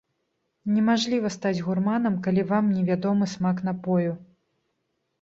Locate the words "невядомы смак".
2.81-3.57